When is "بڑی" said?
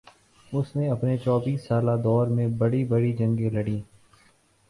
2.59-2.83, 2.85-3.11